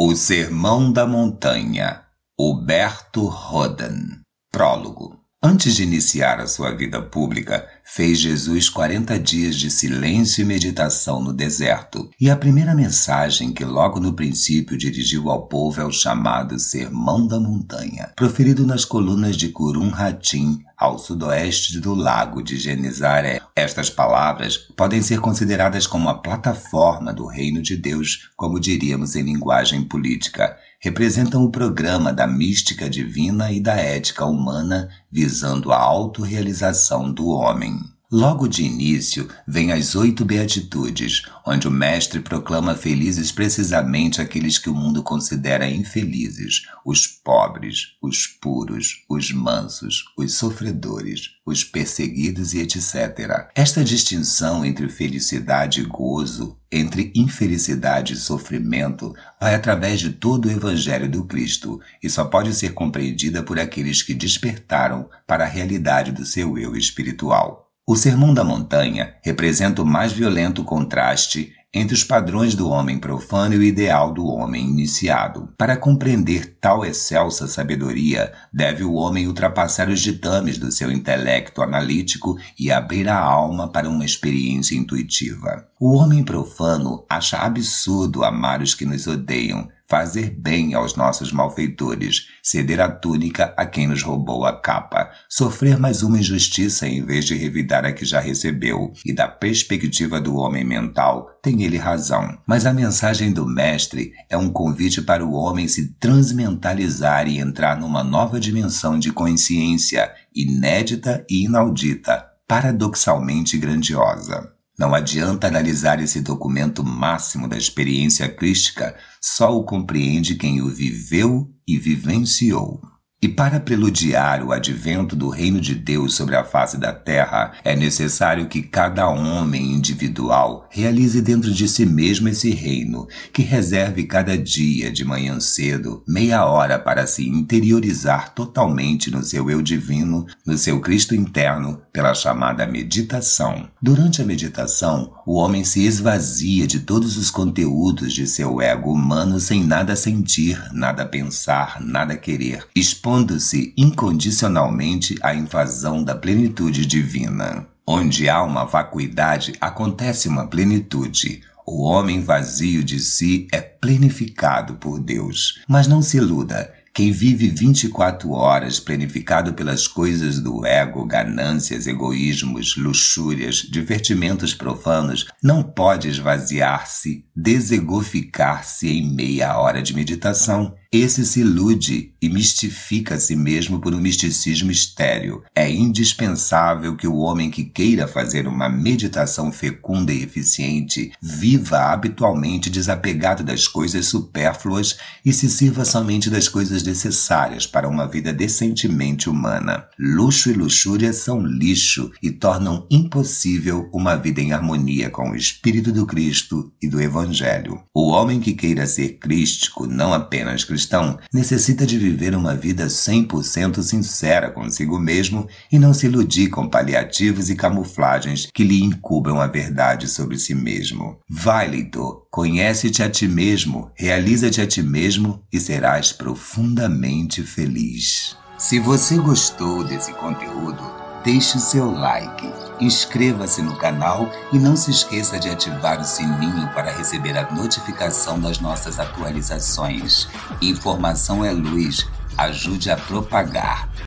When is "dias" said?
9.20-9.54